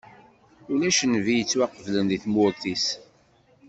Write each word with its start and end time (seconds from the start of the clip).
Ulac 0.71 0.99
nnbi 1.05 1.33
yettwaqeblen 1.35 2.05
di 2.09 2.17
tmurt-is. 2.23 2.85